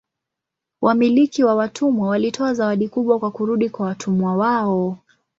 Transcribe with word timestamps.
Wamiliki 0.81 1.43
wa 1.43 1.55
watumwa 1.55 2.09
walitoa 2.09 2.53
zawadi 2.53 2.89
kubwa 2.89 3.19
kwa 3.19 3.31
kurudi 3.31 3.69
kwa 3.69 3.85
watumwa 3.85 4.37
wao. 4.37 4.97